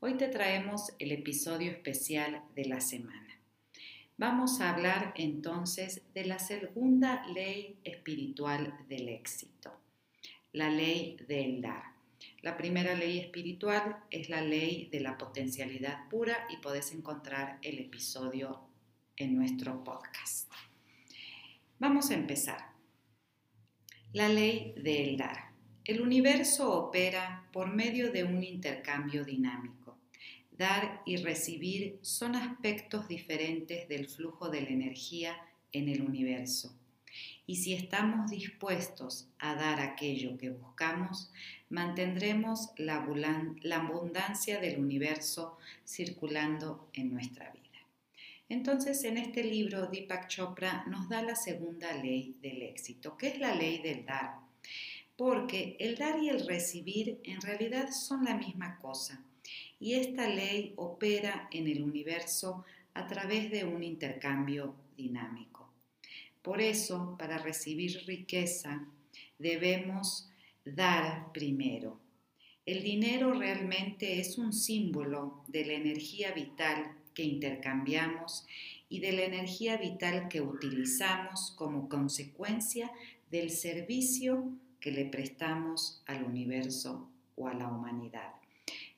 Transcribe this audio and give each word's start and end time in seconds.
Hoy 0.00 0.16
te 0.16 0.28
traemos 0.28 0.92
el 1.00 1.10
episodio 1.10 1.72
especial 1.72 2.44
de 2.54 2.66
la 2.66 2.80
semana. 2.80 3.40
Vamos 4.16 4.60
a 4.60 4.70
hablar 4.70 5.12
entonces 5.16 6.02
de 6.14 6.24
la 6.24 6.38
segunda 6.38 7.26
ley 7.26 7.80
espiritual 7.82 8.78
del 8.88 9.08
éxito, 9.08 9.72
la 10.52 10.70
ley 10.70 11.16
del 11.26 11.60
dar. 11.60 11.82
La 12.42 12.56
primera 12.56 12.94
ley 12.94 13.18
espiritual 13.18 13.96
es 14.12 14.28
la 14.28 14.40
ley 14.40 14.88
de 14.92 15.00
la 15.00 15.18
potencialidad 15.18 16.08
pura 16.08 16.46
y 16.48 16.58
podés 16.58 16.92
encontrar 16.92 17.58
el 17.62 17.80
episodio 17.80 18.60
en 19.16 19.34
nuestro 19.34 19.82
podcast. 19.82 20.48
Vamos 21.80 22.12
a 22.12 22.14
empezar. 22.14 22.68
La 24.12 24.28
ley 24.28 24.74
del 24.76 25.16
dar. 25.16 25.48
El 25.84 26.02
universo 26.02 26.72
opera 26.72 27.48
por 27.52 27.74
medio 27.74 28.12
de 28.12 28.22
un 28.22 28.44
intercambio 28.44 29.24
dinámico. 29.24 29.87
Dar 30.58 31.02
y 31.06 31.16
recibir 31.16 31.98
son 32.02 32.34
aspectos 32.34 33.06
diferentes 33.08 33.88
del 33.88 34.08
flujo 34.08 34.48
de 34.48 34.62
la 34.62 34.68
energía 34.68 35.36
en 35.72 35.88
el 35.88 36.02
universo. 36.02 36.74
Y 37.46 37.56
si 37.56 37.74
estamos 37.74 38.30
dispuestos 38.30 39.28
a 39.38 39.54
dar 39.54 39.80
aquello 39.80 40.36
que 40.36 40.50
buscamos, 40.50 41.30
mantendremos 41.70 42.70
la 42.76 42.96
abundancia 42.96 44.60
del 44.60 44.80
universo 44.80 45.56
circulando 45.86 46.90
en 46.92 47.12
nuestra 47.12 47.50
vida. 47.52 47.62
Entonces, 48.48 49.04
en 49.04 49.16
este 49.16 49.44
libro, 49.44 49.86
Deepak 49.86 50.26
Chopra 50.28 50.84
nos 50.88 51.08
da 51.08 51.22
la 51.22 51.36
segunda 51.36 51.92
ley 51.92 52.36
del 52.42 52.62
éxito, 52.62 53.16
que 53.16 53.28
es 53.28 53.38
la 53.38 53.54
ley 53.54 53.78
del 53.78 54.04
dar 54.04 54.48
porque 55.18 55.76
el 55.80 55.96
dar 55.96 56.22
y 56.22 56.28
el 56.28 56.46
recibir 56.46 57.18
en 57.24 57.40
realidad 57.40 57.90
son 57.90 58.24
la 58.24 58.36
misma 58.36 58.78
cosa, 58.78 59.20
y 59.80 59.94
esta 59.94 60.28
ley 60.28 60.72
opera 60.76 61.48
en 61.52 61.68
el 61.68 61.82
universo 61.82 62.64
a 62.94 63.06
través 63.06 63.50
de 63.50 63.64
un 63.64 63.82
intercambio 63.82 64.74
dinámico. 64.96 65.72
Por 66.42 66.60
eso, 66.60 67.16
para 67.18 67.38
recibir 67.38 68.04
riqueza, 68.06 68.86
debemos 69.38 70.28
dar 70.64 71.32
primero. 71.32 72.00
El 72.66 72.82
dinero 72.82 73.32
realmente 73.32 74.20
es 74.20 74.36
un 74.36 74.52
símbolo 74.52 75.42
de 75.46 75.64
la 75.64 75.72
energía 75.74 76.32
vital 76.32 76.92
que 77.14 77.22
intercambiamos 77.22 78.46
y 78.88 79.00
de 79.00 79.12
la 79.12 79.22
energía 79.22 79.76
vital 79.76 80.28
que 80.28 80.40
utilizamos 80.40 81.52
como 81.56 81.88
consecuencia 81.88 82.90
del 83.30 83.50
servicio 83.50 84.50
que 84.80 84.92
le 84.92 85.04
prestamos 85.04 86.02
al 86.06 86.24
universo 86.24 87.08
o 87.36 87.48
a 87.48 87.54
la 87.54 87.68
humanidad. 87.68 88.37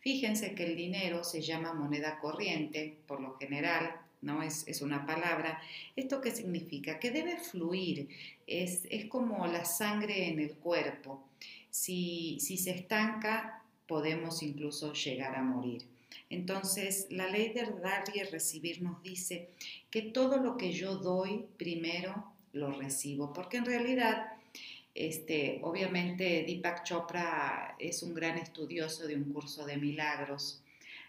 Fíjense 0.01 0.55
que 0.55 0.65
el 0.65 0.77
dinero 0.77 1.25
se 1.25 1.43
llama 1.43 1.75
moneda 1.75 2.19
corriente, 2.19 2.97
por 3.07 3.21
lo 3.21 3.37
general, 3.37 4.01
¿no? 4.23 4.43
Es, 4.43 4.83
una 4.83 5.07
palabra. 5.07 5.61
¿Esto 5.97 6.21
qué 6.21 6.31
significa? 6.31 6.99
Que 6.99 7.11
debe 7.11 7.37
fluir, 7.37 8.09
es, 8.47 8.83
como 9.09 9.47
la 9.47 9.65
sangre 9.65 10.29
en 10.29 10.41
el 10.41 10.53
cuerpo. 10.55 11.23
Si, 11.71 12.39
si 12.41 12.57
se 12.57 12.71
estanca, 12.71 13.63
podemos 13.87 14.43
incluso 14.43 14.93
llegar 14.93 15.37
a 15.37 15.43
morir. 15.43 15.85
Entonces, 16.31 17.07
la 17.11 17.29
ley 17.29 17.53
de 17.53 17.67
dar 17.83 18.05
y 18.15 18.23
recibir 18.23 18.83
nos 18.83 19.03
dice 19.03 19.51
que 19.91 20.03
todo 20.03 20.39
lo 20.39 20.57
que 20.57 20.73
yo 20.73 20.97
doy 20.97 21.45
primero 21.57 22.25
lo 22.53 22.73
recibo, 22.73 23.33
porque 23.33 23.59
en 23.59 23.65
realidad 23.65 24.33
este, 24.95 25.61
obviamente 25.63 26.45
Deepak 26.47 26.85
Chopra 26.85 27.77
es 27.79 28.03
un 28.03 28.15
gran 28.15 28.39
estudioso 28.39 29.07
de 29.07 29.17
un 29.17 29.33
curso 29.33 29.65
de 29.65 29.77
milagros. 29.77 30.63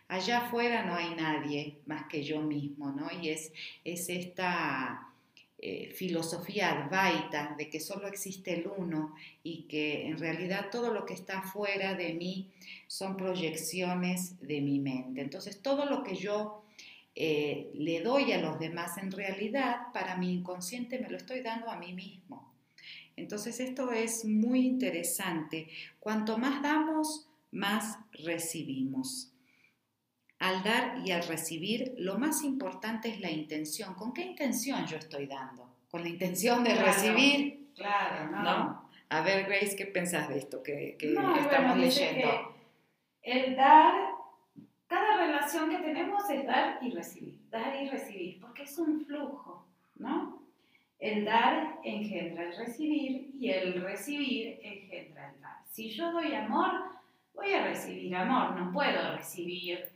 Allá 0.08 0.46
afuera 0.46 0.84
no 0.86 0.96
hay 0.96 1.16
nadie 1.16 1.78
más 1.86 2.06
que 2.08 2.24
yo 2.24 2.42
mismo, 2.42 2.92
¿no? 2.92 3.09
Y 3.22 3.30
es, 3.30 3.52
es 3.84 4.09
esta 4.09 5.12
eh, 5.64 5.94
filosofía 5.96 6.72
advaita 6.72 7.56
de 7.56 7.69
que 7.69 7.80
solo 7.80 8.08
existe 8.08 8.53
el 8.53 8.68
uno 8.78 9.16
y 9.44 9.64
que 9.64 10.08
en 10.08 10.18
realidad 10.18 10.69
todo 10.72 10.92
lo 10.92 11.06
que 11.06 11.13
está 11.13 11.40
afuera 11.40 11.94
de 11.94 12.13
mí 12.13 12.50
son 12.88 13.16
proyecciones 13.16 14.40
de 14.42 14.59
mi 14.59 14.80
mente. 14.80 15.22
Entonces 15.22 15.62
todo 15.62 15.86
lo 15.86 16.03
que 16.03 16.16
yo 16.16 16.63
eh, 17.13 17.69
le 17.75 18.02
doy 18.02 18.31
a 18.31 18.42
los 18.42 18.59
demás 18.59 18.98
en 18.98 19.12
realidad 19.12 19.94
para 19.94 20.18
mi 20.18 20.34
inconsciente 20.34 20.98
me 20.98 21.09
lo 21.09 21.18
estoy 21.18 21.42
dando 21.42 21.69
a 21.69 21.78
mí 21.78 21.94
mismo. 21.94 22.50
Entonces 23.22 23.59
esto 23.59 23.92
es 23.92 24.26
muy 24.26 24.66
interesante. 24.66 25.70
Cuanto 26.00 26.38
más 26.38 26.62
damos, 26.62 27.30
más 27.52 28.00
recibimos. 28.12 29.32
Al 30.40 30.64
dar 30.64 31.00
y 31.06 31.12
al 31.12 31.24
recibir, 31.28 31.94
lo 31.98 32.18
más 32.18 32.44
importante 32.44 33.10
es 33.10 33.22
la 33.22 33.30
intención. 33.30 33.94
¿Con 33.94 34.12
qué 34.12 34.24
intención 34.24 34.86
yo 34.88 34.98
estoy 34.98 35.28
dando? 35.28 35.70
¿Con 35.90 36.02
la 36.02 36.10
intención 36.10 36.64
de 36.64 36.74
recibir? 36.76 37.72
Claro, 37.76 38.31
no. 38.31 38.90
A 39.10 39.22
ver, 39.22 39.46
Grace, 39.46 39.76
¿qué 39.76 39.86
pensás 39.86 40.30
de 40.30 40.38
esto 40.38 40.64
que, 40.64 40.98
estamos 41.00 41.78
leyendo? 41.78 42.56
el 43.22 43.56
dar, 43.56 43.94
cada 44.88 45.18
relación 45.18 45.70
que 45.70 45.78
tenemos 45.78 46.28
es 46.30 46.46
dar 46.46 46.80
y 46.81 46.92
recibir, 46.92 47.40
dar 47.50 47.76
y 47.81 47.90
recibir, 47.90 48.40
porque 48.40 48.64
es 48.64 48.78
un 48.80 49.06
flujo, 49.06 49.68
¿no? 49.96 50.41
El 51.01 51.25
dar 51.25 51.79
engendra 51.84 52.44
el 52.44 52.56
recibir 52.56 53.31
y 53.39 53.50
el 53.50 53.81
recibir 53.81 54.59
engendra 54.62 55.31
el 55.31 55.41
dar. 55.41 55.57
Si 55.72 55.89
yo 55.89 56.12
doy 56.12 56.31
amor, 56.35 56.72
voy 57.34 57.51
a 57.53 57.63
recibir 57.63 58.16
amor, 58.16 58.56
no 58.56 58.72
puedo 58.72 59.17
recibir 59.17 59.89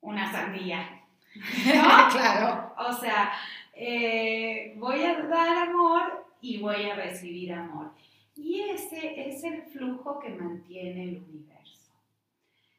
una 0.00 0.32
sandía. 0.32 1.02
¿No? 1.34 2.08
claro. 2.10 2.74
O 2.78 2.92
sea, 2.94 3.30
eh, 3.74 4.72
voy 4.78 5.02
a 5.02 5.20
dar 5.22 5.68
amor 5.68 6.26
y 6.40 6.58
voy 6.60 6.88
a 6.88 6.94
recibir 6.94 7.52
amor. 7.52 7.92
Y 8.34 8.62
ese 8.62 9.28
es 9.28 9.44
el 9.44 9.64
flujo 9.64 10.18
que 10.18 10.30
mantiene 10.30 11.04
el 11.04 11.22
universo. 11.28 11.92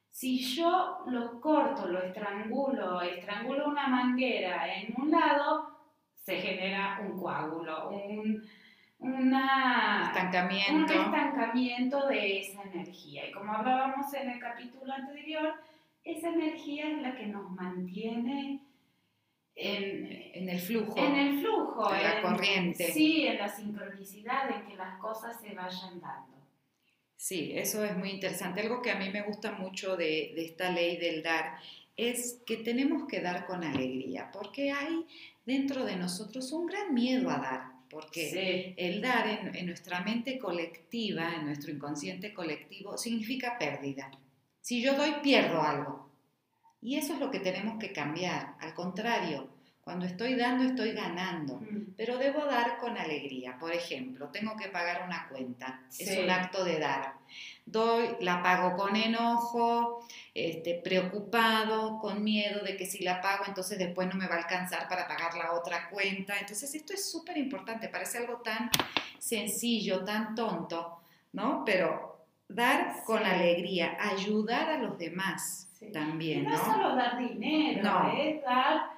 Si 0.09 0.39
yo 0.39 1.03
lo 1.05 1.39
corto, 1.39 1.87
lo 1.87 2.01
estrangulo, 2.01 2.99
estrangulo 3.01 3.67
una 3.67 3.87
manguera 3.87 4.75
en 4.75 4.95
un 4.97 5.11
lado, 5.11 5.72
se 6.23 6.38
genera 6.38 7.00
un 7.01 7.19
coágulo, 7.19 7.89
un, 7.89 8.41
estancamiento. 10.06 10.73
un 10.73 10.89
estancamiento 10.89 12.07
de 12.07 12.39
esa 12.39 12.63
energía. 12.63 13.28
Y 13.28 13.31
como 13.34 13.51
hablábamos 13.51 14.13
en 14.13 14.29
el 14.29 14.39
capítulo 14.39 14.94
anterior, 14.94 15.53
esa 16.03 16.29
energía 16.29 16.89
es 16.89 17.01
la 17.01 17.16
que 17.16 17.28
nos 17.28 17.51
mantiene 17.51 18.62
en, 19.56 20.50
el 20.50 20.59
flujo. 20.59 20.97
En 20.97 21.16
el 21.16 21.39
flujo. 21.39 21.94
En 21.94 22.03
la 22.03 22.22
corriente. 22.22 22.91
Sí, 22.94 23.28
en 23.28 23.38
la 23.38 23.50
sincronicidad, 23.50 24.50
en 24.50 24.66
que 24.66 24.75
las 24.78 24.97
cosas 25.00 25.39
se 25.41 25.53
vayan 25.53 26.00
dando. 26.00 26.33
Sí, 27.17 27.51
eso 27.56 27.83
es 27.83 27.97
muy 27.97 28.12
interesante. 28.12 28.62
Algo 28.62 28.81
que 28.81 28.91
a 28.91 28.95
mí 28.95 29.09
me 29.09 29.22
gusta 29.22 29.51
mucho 29.51 29.97
de, 29.97 30.31
de 30.35 30.45
esta 30.45 30.72
ley 30.72 30.97
del 30.97 31.22
dar 31.22 31.57
es 31.95 32.41
que 32.45 32.57
tenemos 32.57 33.07
que 33.07 33.22
dar 33.22 33.45
con 33.45 33.63
alegría, 33.63 34.31
porque 34.31 34.72
hay 34.72 35.06
dentro 35.45 35.85
de 35.85 35.95
nosotros 35.95 36.51
un 36.51 36.67
gran 36.67 36.93
miedo 36.93 37.29
a 37.29 37.37
dar, 37.37 37.61
porque 37.89 38.73
el 38.77 39.01
dar 39.01 39.27
en, 39.27 39.65
nuestra 39.65 40.01
mente 40.01 40.39
colectiva, 40.39 41.35
en 41.35 41.45
nuestro 41.45 41.71
inconsciente 41.71 42.33
colectivo, 42.33 42.97
significa 42.97 43.57
pérdida. 43.59 44.11
Si 44.61 44.81
yo 44.81 44.95
doy, 44.95 45.15
pierdo 45.21 45.62
algo. 45.62 46.09
Y 46.81 46.95
eso 46.95 47.13
es 47.13 47.19
lo 47.19 47.31
que 47.31 47.39
tenemos 47.39 47.79
que 47.79 47.94
cambiar. 47.94 48.56
Al 48.59 48.73
contrario, 48.73 49.50
cuando 49.83 50.06
estoy 50.06 50.35
dando, 50.35 50.63
estoy 50.63 50.94
ganando, 50.94 51.56
mm. 51.56 51.95
pero 51.97 52.18
debo 52.18 52.45
dar 52.45 52.77
con 52.77 52.97
alegría. 52.97 53.57
Por 53.59 53.74
ejemplo, 53.74 54.30
tengo 54.30 54.56
que 54.56 54.69
pagar 54.69 55.03
una 55.06 55.27
cuenta, 55.27 55.81
es 56.00 56.18
un 56.18 56.30
acto 56.30 56.63
de 56.63 56.80
dar. 56.80 57.15
Doy, 57.65 58.15
la 58.21 58.41
pago 58.41 58.77
con 58.77 58.95
enojo, 58.95 60.06
este, 60.33 60.75
preocupado, 60.75 62.00
con 62.00 62.24
miedo 62.24 62.63
de 62.63 62.77
que 62.77 62.85
si 62.85 63.03
la 63.03 63.21
pago, 63.21 63.44
entonces 63.47 63.77
después 63.77 64.07
no 64.07 64.15
me 64.15 64.27
va 64.27 64.35
a 64.35 64.39
alcanzar 64.39 64.88
para 64.88 65.07
pagar 65.07 65.35
la 65.35 65.51
otra 65.53 65.89
cuenta. 65.89 66.38
Entonces, 66.39 66.74
esto 66.74 66.94
es 66.94 67.12
súper 67.12 67.38
importante, 67.38 67.89
parece 67.89 68.19
algo 68.19 68.38
tan 68.38 68.69
sencillo, 69.19 70.06
tan 70.06 70.33
tonto, 70.33 71.00
¿no? 71.33 71.63
Pero 71.65 72.25
dar 72.47 73.03
con 73.06 73.25
alegría, 73.25 73.97
ayudar 74.00 74.69
a 74.69 74.77
los 74.77 74.97
demás 74.97 75.68
también. 75.91 76.44
Y 76.44 76.47
no, 76.47 76.57
solo 76.57 76.95
dar 76.95 77.18
dinero, 77.18 77.83
no. 77.83 78.13
es 78.18 78.41
dar 78.44 78.93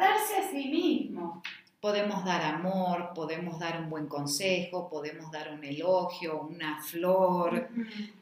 darse 0.00 0.36
a 0.36 0.50
sí 0.50 0.68
mismo. 0.68 1.42
Podemos 1.80 2.24
dar 2.26 2.42
amor, 2.42 3.12
podemos 3.14 3.58
dar 3.58 3.80
un 3.80 3.88
buen 3.88 4.06
consejo, 4.06 4.90
podemos 4.90 5.30
dar 5.30 5.50
un 5.50 5.64
elogio, 5.64 6.42
una 6.42 6.82
flor, 6.82 7.70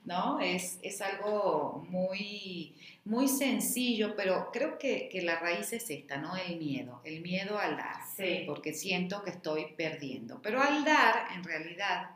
¿no? 0.05 0.39
Es, 0.39 0.79
algo 1.01 1.85
muy, 1.91 2.73
muy 3.05 3.27
sencillo, 3.27 4.15
pero 4.15 4.51
creo 4.53 4.79
que, 4.79 5.11
la 5.25 5.41
raíz 5.41 5.73
es 5.73 5.91
esta, 5.91 6.19
¿no? 6.19 6.37
El 6.37 6.57
miedo, 6.59 7.01
el 7.03 7.21
miedo 7.21 7.59
al 7.59 7.77
dar, 7.77 7.97
sí. 8.17 8.45
porque 8.47 8.73
siento 8.75 9.25
que 9.25 9.31
estoy 9.31 9.67
perdiendo. 9.77 10.41
Pero 10.41 10.63
al 10.63 10.85
dar, 10.85 11.27
en 11.35 11.43
realidad, 11.43 12.11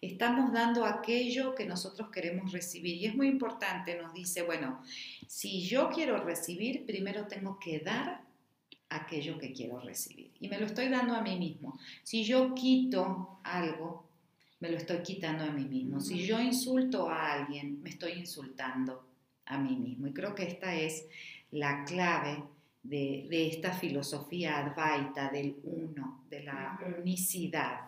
Estamos 0.00 0.52
dando 0.52 0.84
aquello 0.84 1.54
que 1.54 1.64
nosotros 1.64 2.10
queremos 2.10 2.52
recibir. 2.52 2.96
Y 2.96 3.06
es 3.06 3.14
muy 3.14 3.28
importante, 3.28 4.00
nos 4.00 4.12
dice, 4.12 4.42
bueno, 4.42 4.82
si 5.26 5.62
yo 5.66 5.90
quiero 5.90 6.22
recibir, 6.22 6.84
primero 6.84 7.26
tengo 7.26 7.58
que 7.58 7.80
dar 7.80 8.25
aquello 8.96 9.38
que 9.38 9.52
quiero 9.52 9.80
recibir. 9.80 10.30
Y 10.40 10.48
me 10.48 10.58
lo 10.58 10.66
estoy 10.66 10.88
dando 10.88 11.14
a 11.14 11.22
mí 11.22 11.38
mismo. 11.38 11.78
Si 12.02 12.24
yo 12.24 12.54
quito 12.54 13.38
algo, 13.44 14.06
me 14.60 14.70
lo 14.70 14.76
estoy 14.76 14.98
quitando 14.98 15.44
a 15.44 15.50
mí 15.50 15.64
mismo. 15.64 16.00
Si 16.00 16.26
yo 16.26 16.40
insulto 16.40 17.08
a 17.08 17.32
alguien, 17.32 17.82
me 17.82 17.90
estoy 17.90 18.12
insultando 18.12 19.06
a 19.46 19.58
mí 19.58 19.76
mismo. 19.76 20.06
Y 20.06 20.12
creo 20.12 20.34
que 20.34 20.44
esta 20.44 20.74
es 20.74 21.06
la 21.50 21.84
clave 21.84 22.42
de, 22.82 23.48
esta 23.48 23.72
filosofía 23.72 24.58
advaita 24.58 25.28
del 25.30 25.56
uno, 25.64 26.24
de 26.30 26.42
la 26.42 26.78
unicidad. 26.98 27.80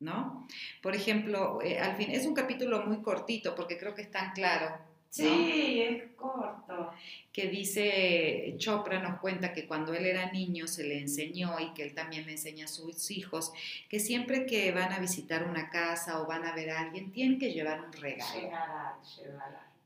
¿No? 0.00 0.46
Por 0.82 0.94
ejemplo, 0.94 1.62
eh, 1.62 1.78
al 1.78 1.96
fin, 1.96 2.10
es 2.10 2.26
un 2.26 2.34
capítulo 2.34 2.84
muy 2.84 3.00
cortito 3.00 3.54
porque 3.54 3.78
creo 3.78 3.94
que 3.94 4.02
es 4.02 4.10
tan 4.10 4.32
claro 4.32 4.76
Sí, 5.14 5.80
es 5.80 6.10
corto. 6.16 6.90
Que 7.32 7.46
dice, 7.46 8.52
Chopra 8.58 8.98
nos 8.98 9.20
cuenta 9.20 9.52
que 9.52 9.64
cuando 9.64 9.94
él 9.94 10.06
era 10.06 10.32
niño 10.32 10.66
se 10.66 10.82
le 10.82 10.98
enseñó 10.98 11.60
y 11.60 11.72
que 11.72 11.84
él 11.84 11.94
también 11.94 12.26
le 12.26 12.32
enseña 12.32 12.64
a 12.64 12.68
sus 12.68 13.12
hijos 13.12 13.52
que 13.88 14.00
siempre 14.00 14.44
que 14.44 14.72
van 14.72 14.92
a 14.92 14.98
visitar 14.98 15.44
una 15.44 15.70
casa 15.70 16.20
o 16.20 16.26
van 16.26 16.44
a 16.44 16.52
ver 16.52 16.70
a 16.70 16.80
alguien 16.80 17.12
tienen 17.12 17.38
que 17.38 17.52
llevar 17.52 17.80
un 17.84 17.92
regalo. 17.92 18.50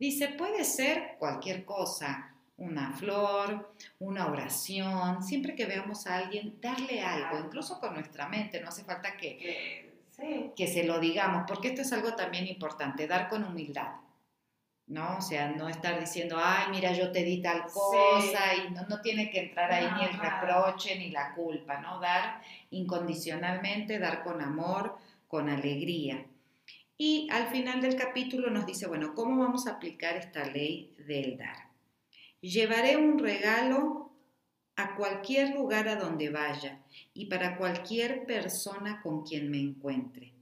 Dice, 0.01 0.29
puede 0.29 0.65
ser 0.65 1.17
cualquier 1.19 1.67
cosa, 1.67 2.33
una 2.57 2.93
flor, 2.93 3.75
una 3.99 4.29
oración, 4.29 5.23
siempre 5.23 5.55
que 5.55 5.67
veamos 5.67 6.07
a 6.07 6.17
alguien, 6.17 6.59
darle 6.63 7.03
algo, 7.03 7.39
incluso 7.39 7.79
con 7.81 7.93
nuestra 7.93 8.29
mente, 8.29 8.63
no 8.63 8.69
hace 8.69 8.83
falta 8.83 9.15
que, 9.19 9.93
que 10.57 10.67
se 10.67 10.85
lo 10.85 10.99
digamos, 10.99 11.45
porque 11.47 11.69
esto 11.69 11.83
es 11.83 11.93
algo 11.93 12.15
también 12.15 12.47
importante, 12.47 13.07
dar 13.07 13.29
con 13.29 13.45
humildad. 13.45 13.89
¿No? 14.89 15.19
O 15.19 15.21
sea, 15.21 15.51
no 15.51 15.69
estar 15.69 16.01
diciendo, 16.01 16.37
ay, 16.43 16.71
mira, 16.71 16.93
yo 16.93 17.13
te 17.13 17.23
di 17.23 17.43
tal 17.43 17.65
cosa 17.65 18.55
y 18.55 18.73
no, 18.73 18.87
no, 18.89 19.01
tiene 19.01 19.31
que 19.31 19.41
entrar 19.41 19.71
ahí 19.71 19.89
ni 19.99 20.05
el 20.05 20.19
reproche 20.19 20.99
ni 20.99 21.11
la 21.11 21.35
culpa, 21.35 21.79
¿no? 21.81 22.01
Dar 22.01 22.41
incondicionalmente, 22.71 23.99
dar 23.99 24.25
con 24.25 24.41
amor, 24.41 24.97
con 25.29 25.49
alegría. 25.49 26.25
Y 26.97 27.29
al 27.31 27.49
final 27.49 27.81
del 27.81 27.97
capítulo 27.97 28.51
nos 28.51 28.67
dice, 28.67 28.89
bueno, 28.89 29.15
¿cómo 29.15 29.43
vamos 29.43 29.67
a 29.67 29.73
aplicar 29.73 30.17
esta 30.17 30.45
ley 30.47 30.95
del 31.07 31.37
dar? 31.37 31.69
Llevaré 32.41 32.97
un 32.97 33.19
regalo 33.19 34.11
a 34.77 34.95
cualquier 34.97 35.55
lugar 35.55 35.89
a 35.89 35.97
donde 35.97 36.31
vaya 36.31 36.81
y 37.13 37.27
para 37.27 37.57
cualquier 37.57 38.25
persona 38.27 39.01
con 39.03 39.25
quien 39.25 39.51
me 39.51 39.61
encuentre. 39.61 40.38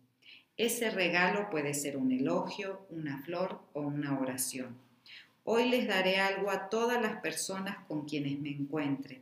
Ese 0.57 0.89
regalo 0.89 1.51
puede 1.51 1.75
ser 1.75 1.99
un 1.99 2.11
elogio, 2.13 2.87
una 2.89 3.19
flor 3.19 3.61
o 3.75 3.83
una 3.83 4.19
oración. 4.19 4.79
Hoy 5.45 5.69
les 5.69 5.87
daré 5.87 6.17
algo 6.17 6.51
a 6.51 6.71
todas 6.71 7.01
las 7.03 7.21
personas 7.21 7.77
con 7.87 8.09
quienes 8.09 8.39
me 8.41 8.51
encuentre, 8.51 9.21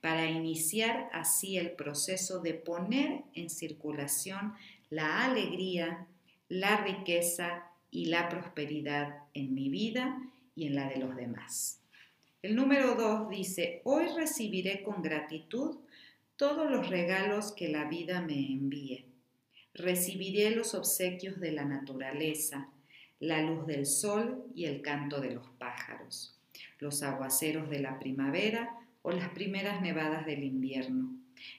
para 0.00 0.24
iniciar 0.30 1.10
así 1.12 1.58
el 1.58 1.72
proceso 1.72 2.40
de 2.40 2.54
poner 2.54 3.20
en 3.34 3.50
circulación 3.50 4.54
la 4.88 5.26
alegría, 5.26 6.06
la 6.48 6.78
riqueza 6.78 7.64
y 7.90 8.06
la 8.06 8.30
prosperidad 8.30 9.18
en 9.34 9.54
mi 9.54 9.68
vida 9.68 10.18
y 10.56 10.66
en 10.66 10.76
la 10.76 10.88
de 10.88 10.96
los 10.96 11.14
demás. 11.14 11.78
El 12.42 12.56
número 12.56 12.94
dos 12.94 13.28
dice, 13.28 13.82
hoy 13.84 14.06
recibiré 14.16 14.82
con 14.82 15.02
gratitud 15.02 15.76
todos 16.36 16.70
los 16.70 16.88
regalos 16.88 17.52
que 17.52 17.68
la 17.68 17.84
vida 17.84 18.22
me 18.22 18.34
envíe 18.50 19.09
recibiré 19.74 20.50
los 20.50 20.74
obsequios 20.74 21.40
de 21.40 21.52
la 21.52 21.64
naturaleza, 21.64 22.68
la 23.18 23.42
luz 23.42 23.66
del 23.66 23.86
sol 23.86 24.44
y 24.54 24.64
el 24.64 24.82
canto 24.82 25.20
de 25.20 25.32
los 25.32 25.46
pájaros, 25.58 26.38
los 26.78 27.02
aguaceros 27.02 27.68
de 27.68 27.80
la 27.80 27.98
primavera 27.98 28.76
o 29.02 29.10
las 29.10 29.28
primeras 29.30 29.80
nevadas 29.82 30.26
del 30.26 30.44
invierno. 30.44 31.14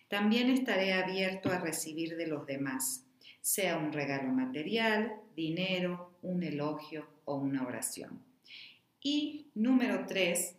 También 0.08 0.50
estaré 0.50 0.94
abierto 0.94 1.52
a 1.52 1.60
recibir 1.60 2.16
de 2.18 2.28
los 2.28 2.46
demás, 2.46 3.06
sea 3.42 3.78
un 3.78 3.92
regalo 3.92 4.32
material, 4.32 5.14
dinero, 5.36 6.14
un 6.22 6.44
elogio 6.44 7.08
o 7.26 7.36
una 7.36 7.66
oración. 7.66 8.22
Y 9.02 9.48
número 9.56 10.06
tres, 10.06 10.56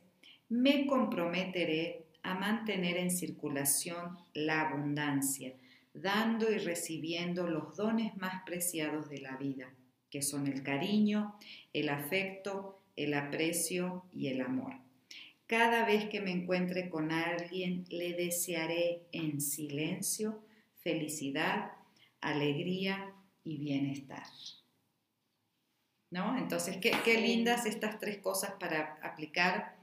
me 0.48 0.86
comprometeré 0.86 2.04
a 2.22 2.34
mantener 2.34 2.96
en 2.96 3.10
circulación 3.10 4.18
la 4.34 4.68
abundancia, 4.68 5.54
dando 5.94 6.50
y 6.50 6.58
recibiendo 6.58 7.46
los 7.46 7.76
dones 7.76 8.16
más 8.16 8.42
preciados 8.44 9.08
de 9.08 9.20
la 9.20 9.36
vida, 9.36 9.74
que 10.10 10.22
son 10.22 10.46
el 10.46 10.62
cariño, 10.62 11.36
el 11.72 11.88
afecto, 11.88 12.82
el 12.96 13.14
aprecio 13.14 14.04
y 14.12 14.28
el 14.28 14.40
amor. 14.40 14.74
Cada 15.46 15.84
vez 15.84 16.08
que 16.08 16.20
me 16.20 16.30
encuentre 16.30 16.88
con 16.88 17.12
alguien, 17.12 17.84
le 17.90 18.14
desearé 18.14 19.02
en 19.12 19.40
silencio 19.40 20.42
felicidad, 20.82 21.72
alegría 22.20 23.14
y 23.44 23.58
bienestar. 23.58 24.24
¿No? 26.10 26.36
Entonces, 26.36 26.76
qué, 26.78 26.92
qué 27.04 27.20
lindas 27.20 27.66
estas 27.66 27.98
tres 27.98 28.18
cosas 28.18 28.52
para 28.58 28.98
aplicar. 29.02 29.76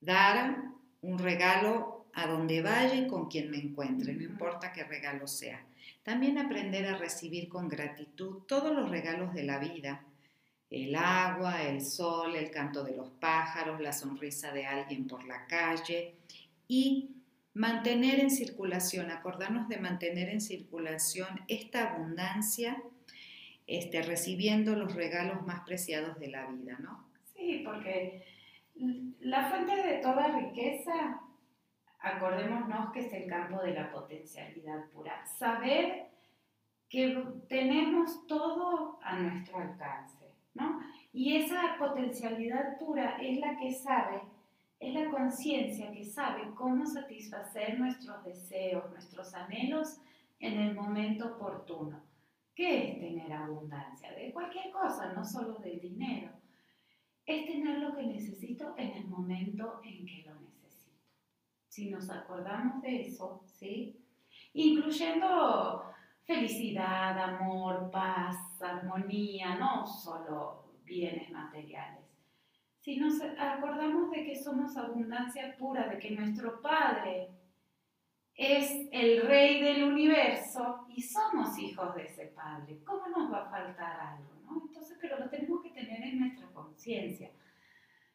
Dar 0.00 0.72
un 1.00 1.18
regalo 1.18 1.97
a 2.14 2.26
donde 2.26 2.62
vaya 2.62 2.94
y 2.94 3.06
con 3.06 3.28
quien 3.28 3.50
me 3.50 3.58
encuentre, 3.58 4.12
no 4.14 4.22
importa 4.22 4.72
qué 4.72 4.84
regalo 4.84 5.26
sea. 5.26 5.64
También 6.02 6.38
aprender 6.38 6.86
a 6.86 6.96
recibir 6.96 7.48
con 7.48 7.68
gratitud 7.68 8.42
todos 8.46 8.74
los 8.74 8.90
regalos 8.90 9.34
de 9.34 9.44
la 9.44 9.58
vida, 9.58 10.04
el 10.70 10.94
agua, 10.94 11.62
el 11.62 11.82
sol, 11.82 12.36
el 12.36 12.50
canto 12.50 12.84
de 12.84 12.96
los 12.96 13.10
pájaros, 13.10 13.80
la 13.80 13.92
sonrisa 13.92 14.52
de 14.52 14.66
alguien 14.66 15.06
por 15.06 15.24
la 15.26 15.46
calle 15.46 16.14
y 16.66 17.10
mantener 17.54 18.20
en 18.20 18.30
circulación, 18.30 19.10
acordarnos 19.10 19.68
de 19.68 19.78
mantener 19.78 20.28
en 20.28 20.40
circulación 20.40 21.40
esta 21.48 21.90
abundancia, 21.90 22.82
este, 23.66 24.02
recibiendo 24.02 24.76
los 24.76 24.94
regalos 24.94 25.44
más 25.46 25.60
preciados 25.60 26.18
de 26.18 26.28
la 26.28 26.46
vida, 26.46 26.78
¿no? 26.80 27.06
Sí, 27.34 27.62
porque 27.64 28.24
la 29.20 29.50
fuente 29.50 29.74
de 29.74 29.98
toda 29.98 30.38
riqueza 30.38 31.20
acordémonos 32.00 32.92
que 32.92 33.00
es 33.00 33.12
el 33.12 33.28
campo 33.28 33.60
de 33.62 33.74
la 33.74 33.90
potencialidad 33.90 34.88
pura. 34.90 35.26
Saber 35.26 36.08
que 36.88 37.24
tenemos 37.48 38.26
todo 38.26 38.98
a 39.02 39.18
nuestro 39.18 39.58
alcance, 39.58 40.32
¿no? 40.54 40.80
Y 41.12 41.36
esa 41.36 41.76
potencialidad 41.78 42.78
pura 42.78 43.18
es 43.20 43.38
la 43.38 43.56
que 43.58 43.72
sabe, 43.72 44.22
es 44.78 44.94
la 44.94 45.10
conciencia 45.10 45.90
que 45.90 46.04
sabe 46.04 46.54
cómo 46.54 46.86
satisfacer 46.86 47.78
nuestros 47.78 48.24
deseos, 48.24 48.90
nuestros 48.90 49.34
anhelos 49.34 50.00
en 50.38 50.58
el 50.58 50.74
momento 50.74 51.34
oportuno. 51.34 52.00
¿Qué 52.54 52.90
es 52.90 53.00
tener 53.00 53.32
abundancia? 53.32 54.12
De 54.12 54.32
cualquier 54.32 54.70
cosa, 54.70 55.12
no 55.12 55.24
solo 55.24 55.58
del 55.58 55.80
dinero. 55.80 56.32
Es 57.26 57.46
tener 57.46 57.78
lo 57.78 57.94
que 57.94 58.04
necesito 58.04 58.74
en 58.78 58.90
el 58.90 59.06
momento 59.06 59.80
en 59.84 60.06
que 60.06 60.24
lo 60.24 60.34
necesito 60.40 60.47
si 61.78 61.90
nos 61.90 62.10
acordamos 62.10 62.82
de 62.82 63.02
eso, 63.02 63.40
¿sí? 63.46 63.96
Incluyendo 64.54 65.84
felicidad, 66.24 67.16
amor, 67.16 67.88
paz, 67.92 68.36
armonía, 68.60 69.54
no 69.54 69.86
solo 69.86 70.72
bienes 70.82 71.30
materiales. 71.30 72.04
Si 72.80 72.96
nos 72.96 73.20
acordamos 73.38 74.10
de 74.10 74.24
que 74.24 74.34
somos 74.34 74.76
abundancia 74.76 75.54
pura, 75.56 75.86
de 75.86 76.00
que 76.00 76.10
nuestro 76.10 76.60
Padre 76.60 77.28
es 78.34 78.88
el 78.90 79.22
Rey 79.28 79.62
del 79.62 79.84
universo 79.84 80.84
y 80.88 81.00
somos 81.00 81.56
hijos 81.60 81.94
de 81.94 82.06
ese 82.06 82.26
Padre, 82.26 82.80
¿cómo 82.84 83.06
nos 83.06 83.32
va 83.32 83.46
a 83.46 83.50
faltar 83.50 84.00
algo? 84.00 84.32
¿no? 84.46 84.66
Entonces, 84.66 84.98
pero 85.00 85.20
lo 85.20 85.30
tenemos 85.30 85.62
que 85.62 85.70
tener 85.70 86.02
en 86.02 86.18
nuestra 86.18 86.48
conciencia. 86.48 87.30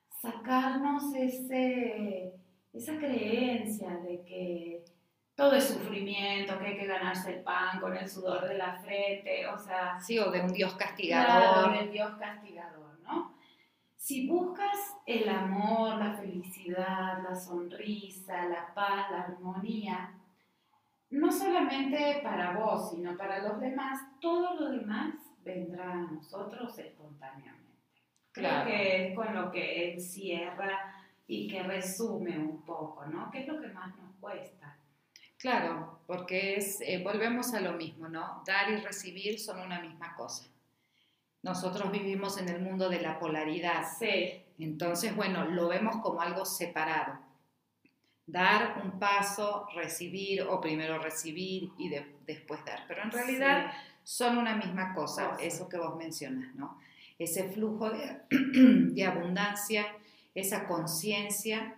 Sacarnos 0.10 1.14
ese 1.16 2.43
esa 2.74 2.98
creencia 2.98 3.98
de 3.98 4.24
que 4.24 4.84
todo 5.36 5.56
es 5.56 5.66
sufrimiento, 5.66 6.58
que 6.60 6.66
hay 6.66 6.78
que 6.78 6.88
ganarse 6.88 7.36
el 7.36 7.44
pan 7.44 7.80
con 7.80 7.96
el 7.96 8.10
sudor 8.10 8.48
de 8.48 8.58
la 8.58 8.76
frente, 8.82 9.48
o 9.48 9.58
sea... 9.58 10.00
Sí, 10.00 10.20
o 10.20 10.32
de 10.32 10.42
un 10.42 10.54
Dios 10.54 10.74
castigador. 10.76 11.66
Claro, 11.66 11.78
del 11.80 11.92
Dios 11.92 12.12
castigador, 12.20 13.00
¿no? 13.02 13.36
Si 13.96 14.28
buscas 14.28 14.96
el 15.06 15.30
amor, 15.30 15.98
la 15.98 16.14
felicidad, 16.14 17.24
la 17.24 17.36
sonrisa, 17.36 18.46
la 18.48 18.74
paz, 18.74 19.10
la 19.12 19.22
armonía, 19.22 20.20
no 21.10 21.32
solamente 21.32 22.20
para 22.24 22.58
vos, 22.58 22.92
sino 22.92 23.16
para 23.16 23.40
los 23.40 23.60
demás, 23.60 24.00
todo 24.20 24.56
lo 24.56 24.70
demás 24.72 25.14
vendrá 25.44 25.92
a 25.92 26.12
nosotros 26.12 26.78
espontáneamente. 26.78 27.64
Creo 28.32 28.66
que 28.66 29.08
es 29.08 29.16
con 29.16 29.34
lo 29.36 29.52
que 29.52 29.94
encierra 29.94 31.03
y 31.28 31.48
que 31.48 31.64
resume 31.64 32.38
un 32.38 32.64
poco, 32.66 33.06
¿no? 33.06 33.30
¿Qué 33.32 33.42
es 33.42 33.48
lo 33.48 33.60
que 33.60 33.68
más 33.68 33.96
nos 33.98 34.16
cuesta? 34.20 34.78
Claro, 35.38 36.00
porque 36.08 36.56
es, 36.56 36.80
eh, 36.82 37.02
volvemos 37.04 37.54
a 37.54 37.60
lo 37.60 37.74
mismo, 37.74 38.08
¿no? 38.08 38.44
Dar 38.46 38.72
y 38.72 38.78
recibir 38.78 39.40
son 39.40 39.60
una 39.60 39.82
misma 39.82 40.16
cosa. 40.16 40.46
Nosotros 41.42 41.92
vivimos 41.92 42.38
en 42.38 42.48
el 42.48 42.62
mundo 42.62 42.88
de 42.88 43.02
la 43.02 43.20
polaridad. 43.20 43.86
Sí. 44.00 44.42
Entonces, 44.58 45.14
bueno, 45.16 45.44
lo 45.46 45.68
vemos 45.68 45.98
como 45.98 46.22
algo 46.22 46.46
separado. 46.46 47.20
Dar 48.26 48.82
un 48.86 48.98
paso, 49.00 49.68
recibir 49.76 50.44
o 50.44 50.62
primero 50.62 50.98
recibir 51.00 51.72
y 51.78 51.90
después 52.26 52.64
dar. 52.64 52.86
Pero 52.88 53.04
en 53.04 53.12
realidad 53.12 53.74
son 54.04 54.38
una 54.38 54.56
misma 54.56 54.94
cosa, 54.94 55.36
eso 55.42 55.68
que 55.68 55.78
vos 55.78 55.98
mencionas, 55.98 56.56
¿no? 56.56 56.80
Ese 57.20 57.50
flujo 57.50 57.90
de, 57.90 58.22
de 58.30 59.06
abundancia, 59.06 59.86
esa 60.36 60.68
conciencia, 60.68 61.76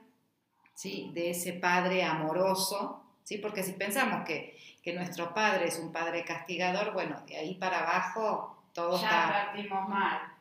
¿sí? 0.74 1.12
De 1.14 1.32
ese 1.32 1.54
Padre 1.54 2.04
amoroso, 2.04 3.04
¿sí? 3.24 3.38
Porque 3.38 3.64
si 3.64 3.74
pensamos 3.74 4.26
que, 4.26 4.58
que 4.82 4.94
nuestro 4.94 5.34
Padre 5.34 5.68
es 5.68 5.80
un 5.80 5.92
Padre 5.92 6.24
castigador, 6.24 6.94
bueno, 6.94 7.22
de 7.28 7.38
ahí 7.38 7.56
para 7.56 7.80
abajo 7.80 8.56
todo 8.74 9.02
ya 9.02 9.50
partimos 9.54 9.88
mal. 9.90 10.36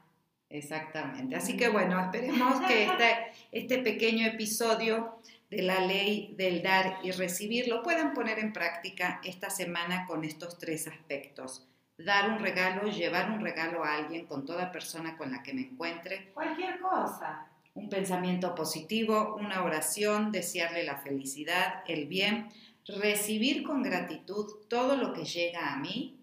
Exactamente. 0.50 1.35
Así 1.35 1.56
que 1.56 1.68
bueno, 1.68 1.99
esperemos 2.00 2.61
que 2.66 2.85
este, 2.85 3.33
este 3.50 3.78
pequeño 3.78 4.26
episodio 4.26 5.18
de 5.50 5.62
la 5.62 5.80
ley 5.80 6.35
del 6.37 6.62
dar 6.62 6.99
y 7.02 7.12
recibir 7.12 7.68
lo 7.68 7.83
puedan 7.83 8.12
poner 8.12 8.38
en 8.38 8.52
práctica 8.52 9.21
esta 9.25 9.50
semana 9.50 10.04
con 10.06 10.25
estos 10.25 10.59
tres 10.59 10.87
aspectos. 10.87 11.68
Dar 11.97 12.30
un 12.30 12.40
regalo, 12.40 12.88
llevar 12.88 13.30
un 13.30 13.40
regalo 13.40 13.85
a 13.85 13.94
alguien 13.94 14.26
con 14.26 14.44
toda 14.44 14.73
persona 14.73 15.16
con 15.16 15.30
la 15.30 15.42
que 15.42 15.54
me 15.54 15.62
encuentre. 15.62 16.33
Cualquier 16.35 16.80
cosa. 16.80 17.47
Un 17.75 17.88
pensamiento 17.88 18.54
positivo, 18.54 19.37
una 19.38 19.64
oración, 19.64 20.33
desearle 20.33 20.85
la 20.85 20.97
felicidad, 20.97 21.83
el 21.87 22.07
bien, 22.07 22.49
recibir 22.87 23.62
con 23.64 23.83
gratitud 23.83 24.47
todo 24.69 24.97
lo 24.97 25.12
que 25.12 25.25
llega 25.25 25.73
a 25.73 25.76
mí, 25.76 26.21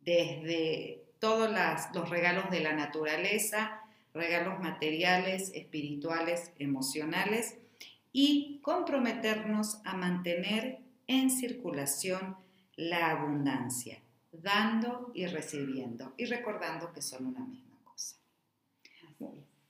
desde 0.00 1.04
todos 1.18 1.50
los 1.94 2.10
regalos 2.10 2.50
de 2.50 2.60
la 2.60 2.74
naturaleza, 2.74 3.80
regalos 4.12 4.60
materiales, 4.60 5.52
espirituales, 5.54 6.52
emocionales 6.58 7.56
y 8.12 8.60
comprometernos 8.62 9.80
a 9.84 9.96
mantener 9.96 10.80
en 11.06 11.30
circulación 11.30 12.36
la 12.76 13.10
abundancia, 13.10 14.02
dando 14.32 15.12
y 15.14 15.26
recibiendo 15.26 16.14
y 16.16 16.24
recordando 16.24 16.92
que 16.92 17.02
son 17.02 17.26
una 17.26 17.44
misma 17.44 17.78
cosa. 17.84 18.16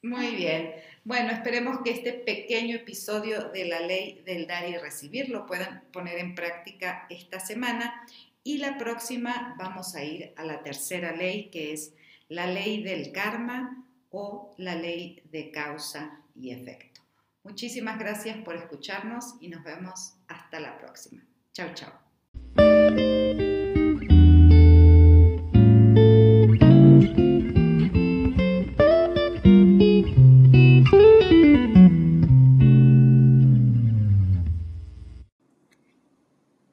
Muy 0.03 0.35
bien. 0.35 0.75
Bueno, 1.05 1.31
esperemos 1.31 1.81
que 1.85 1.91
este 1.91 2.13
pequeño 2.13 2.77
episodio 2.77 3.51
de 3.51 3.67
la 3.67 3.81
ley 3.81 4.23
del 4.25 4.47
dar 4.47 4.69
y 4.69 4.77
recibir 4.77 5.29
lo 5.29 5.47
puedan 5.47 5.83
poner 5.93 6.19
en 6.19 6.35
práctica 6.35 7.07
esta 7.11 7.39
semana 7.41 8.07
y 8.43 8.59
la 8.59 8.79
próxima 8.79 9.55
vamos 9.59 9.95
a 9.95 10.03
ir 10.03 10.33
a 10.37 10.45
la 10.45 10.63
tercera 10.63 11.13
ley, 11.13 11.51
que 11.51 11.73
es 11.73 11.95
la 12.29 12.47
ley 12.47 12.83
del 12.83 13.13
karma 13.13 13.85
o 14.11 14.55
la 14.57 14.75
ley 14.75 15.23
de 15.31 15.51
causa 15.51 16.23
y 16.35 16.51
efecto. 16.51 17.01
Muchísimas 17.43 17.99
gracias 17.99 18.39
por 18.39 18.57
escucharnos 18.57 19.37
y 19.41 19.49
nos 19.49 19.65
vemos 19.65 20.15
hasta 20.29 20.61
la 20.61 20.79
próxima. 20.79 21.23
Chao, 21.53 21.71
chao. 21.75 21.93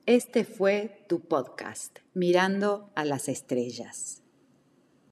Este 0.07 0.45
fue 0.45 1.03
tu 1.09 1.19
podcast, 1.19 1.99
Mirando 2.13 2.89
a 2.95 3.03
las 3.03 3.27
Estrellas. 3.27 4.23